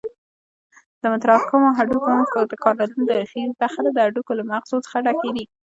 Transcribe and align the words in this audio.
د 1.01 1.03
متراکمو 1.13 1.75
هډوکو 1.77 2.39
د 2.51 2.53
کانالونو 2.63 3.03
داخلي 3.11 3.51
برخه 3.61 3.79
د 3.91 3.97
هډوکو 4.05 4.31
له 4.39 4.43
مغزو 4.51 4.77
څخه 4.85 4.97
ډکې 5.05 5.29
دي. 5.35 5.45